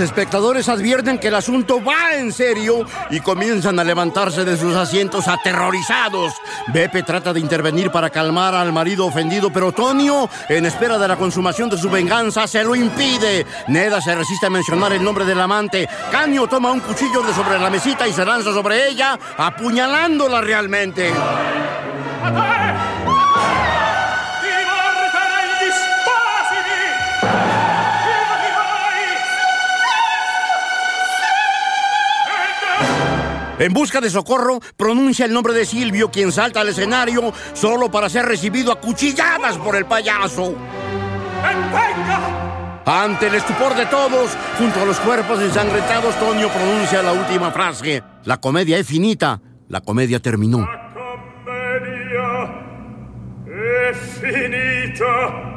Espectadores 0.00 0.68
advierten 0.68 1.18
que 1.18 1.28
el 1.28 1.34
asunto 1.34 1.82
va 1.82 2.14
en 2.14 2.32
serio 2.32 2.86
y 3.10 3.20
comienzan 3.20 3.78
a 3.78 3.84
levantarse 3.84 4.44
de 4.44 4.56
sus 4.56 4.74
asientos 4.74 5.28
aterrorizados. 5.28 6.32
Beppe 6.68 7.02
trata 7.02 7.32
de 7.32 7.40
intervenir 7.40 7.90
para 7.90 8.10
calmar 8.10 8.54
al 8.54 8.72
marido 8.72 9.06
ofendido, 9.06 9.52
pero 9.52 9.72
Tonio, 9.72 10.28
en 10.48 10.66
espera 10.66 10.98
de 10.98 11.08
la 11.08 11.16
consumación 11.16 11.70
de 11.70 11.78
su 11.78 11.90
venganza, 11.90 12.46
se 12.46 12.64
lo 12.64 12.74
impide. 12.74 13.46
Neda 13.68 14.00
se 14.00 14.14
resiste 14.14 14.46
a 14.46 14.50
mencionar 14.50 14.92
el 14.92 15.02
nombre 15.02 15.24
del 15.24 15.40
amante. 15.40 15.88
Caño 16.10 16.46
toma 16.46 16.72
un 16.72 16.80
cuchillo 16.80 17.22
de 17.22 17.34
sobre 17.34 17.58
la 17.58 17.70
mesita 17.70 18.08
y 18.08 18.12
se 18.12 18.24
lanza 18.24 18.52
sobre 18.52 18.88
ella, 18.88 19.18
apuñalándola 19.36 20.40
realmente. 20.40 21.12
En 33.60 33.74
busca 33.74 34.00
de 34.00 34.08
socorro, 34.08 34.58
pronuncia 34.74 35.26
el 35.26 35.34
nombre 35.34 35.52
de 35.52 35.66
Silvio, 35.66 36.10
quien 36.10 36.32
salta 36.32 36.62
al 36.62 36.70
escenario 36.70 37.30
solo 37.52 37.90
para 37.90 38.08
ser 38.08 38.24
recibido 38.24 38.72
a 38.72 38.80
cuchilladas 38.80 39.58
por 39.58 39.76
el 39.76 39.84
payaso. 39.84 40.54
Venga! 41.42 42.82
Ante 42.86 43.26
el 43.26 43.34
estupor 43.34 43.76
de 43.76 43.84
todos, 43.84 44.30
junto 44.56 44.80
a 44.80 44.86
los 44.86 44.98
cuerpos 45.00 45.42
ensangrentados, 45.42 46.18
Tonio 46.18 46.48
pronuncia 46.48 47.02
la 47.02 47.12
última 47.12 47.50
frase. 47.50 48.02
La 48.24 48.38
comedia 48.40 48.78
es 48.78 48.86
finita, 48.86 49.42
la 49.68 49.82
comedia 49.82 50.20
terminó. 50.20 50.60
La 50.60 50.90
commedia 50.94 52.30
è 53.44 53.92
finita! 53.92 55.49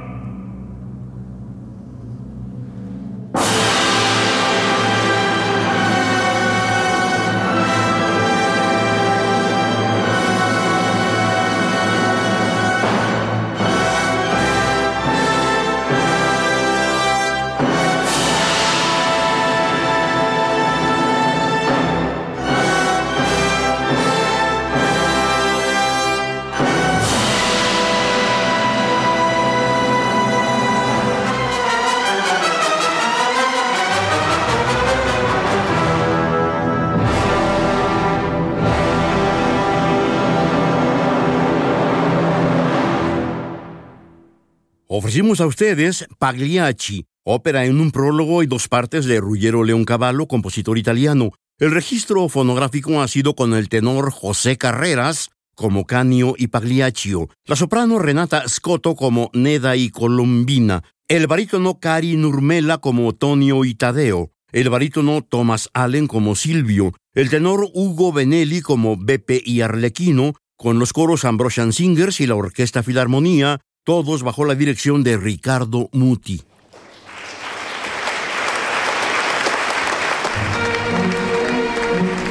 Ofrecimos 45.13 45.41
a 45.41 45.45
ustedes 45.45 46.07
Pagliacci, 46.17 47.05
ópera 47.23 47.65
en 47.65 47.79
un 47.79 47.91
prólogo 47.91 48.41
y 48.41 48.47
dos 48.47 48.67
partes 48.67 49.05
de 49.05 49.19
Ruggiero 49.19 49.63
Leoncavallo, 49.63 50.27
compositor 50.27 50.79
italiano. 50.79 51.29
El 51.59 51.69
registro 51.69 52.27
fonográfico 52.29 52.99
ha 52.99 53.07
sido 53.07 53.35
con 53.35 53.53
el 53.53 53.69
tenor 53.69 54.11
José 54.11 54.57
Carreras 54.57 55.29
como 55.53 55.85
Canio 55.85 56.33
y 56.35 56.47
Pagliaccio, 56.47 57.29
la 57.45 57.55
soprano 57.55 57.99
Renata 57.99 58.49
Scotto 58.49 58.95
como 58.95 59.29
Neda 59.33 59.75
y 59.75 59.91
Colombina, 59.91 60.83
el 61.07 61.27
barítono 61.27 61.79
Cari 61.79 62.17
Nurmela 62.17 62.79
como 62.79 63.13
Tonio 63.13 63.65
y 63.65 63.75
Tadeo, 63.75 64.31
el 64.51 64.71
barítono 64.71 65.21
Thomas 65.21 65.69
Allen 65.75 66.07
como 66.07 66.35
Silvio, 66.35 66.91
el 67.13 67.29
tenor 67.29 67.69
Hugo 67.75 68.13
Benelli 68.13 68.61
como 68.61 68.97
Beppe 68.97 69.43
y 69.45 69.61
Arlequino, 69.61 70.33
con 70.57 70.79
los 70.79 70.91
coros 70.91 71.23
Ambrosian 71.23 71.71
Singers 71.71 72.19
y 72.19 72.25
la 72.25 72.33
Orquesta 72.33 72.81
Filarmonía, 72.81 73.59
todos 73.83 74.23
bajo 74.23 74.45
la 74.45 74.55
dirección 74.55 75.03
de 75.03 75.17
Ricardo 75.17 75.89
Muti. 75.91 76.41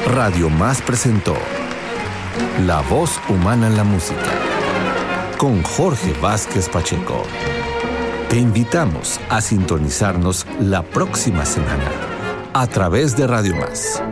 Radio 0.07 0.51
Más 0.51 0.83
presentó 0.83 1.37
La 2.67 2.81
voz 2.83 3.21
humana 3.29 3.67
en 3.67 3.77
la 3.77 3.85
música 3.85 4.31
con 5.39 5.63
Jorge 5.63 6.13
Vázquez 6.21 6.69
Pacheco. 6.69 7.23
Te 8.29 8.39
invitamos 8.39 9.21
a 9.29 9.41
sintonizarnos 9.41 10.47
la 10.61 10.83
próxima 10.83 11.45
semana 11.45 11.91
a 12.53 12.67
través 12.67 13.17
de 13.17 13.27
Radio 13.27 13.57
Más 13.57 14.03